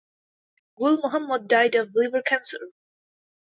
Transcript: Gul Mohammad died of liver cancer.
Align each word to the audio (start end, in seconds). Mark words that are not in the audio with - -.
Gul 0.79 0.97
Mohammad 0.97 1.45
died 1.47 1.75
of 1.75 1.91
liver 1.93 2.23
cancer. 2.23 2.71